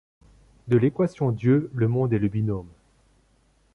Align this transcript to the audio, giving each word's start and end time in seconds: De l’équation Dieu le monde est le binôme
De 0.67 0.77
l’équation 0.77 1.31
Dieu 1.31 1.69
le 1.75 1.87
monde 1.87 2.11
est 2.11 2.17
le 2.17 2.27
binôme 2.27 2.65